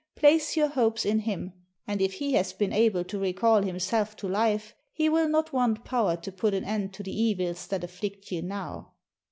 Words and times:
Place 0.15 0.57
your 0.57 0.69
hopes 0.69 1.05
in 1.05 1.19
Him, 1.19 1.53
and 1.85 2.01
if 2.01 2.13
He 2.13 2.33
has 2.33 2.53
been 2.53 2.73
able 2.73 3.03
to 3.03 3.19
recall 3.19 3.61
Himself 3.61 4.15
to 4.15 4.27
Hfe, 4.29 4.73
He 4.91 5.09
will 5.09 5.29
not 5.29 5.53
want 5.53 5.85
power 5.85 6.15
to 6.17 6.31
put 6.31 6.55
an 6.55 6.63
end 6.63 6.91
to 6.95 7.03
the 7.03 7.15
evils 7.15 7.67
that 7.67 7.81
afitiict 7.83 8.31
you 8.31 8.41
now." 8.41 8.93